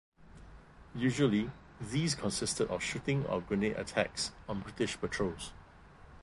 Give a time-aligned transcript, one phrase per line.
[0.95, 5.51] Usually, these consisted of shooting or grenade attacks on British patrols.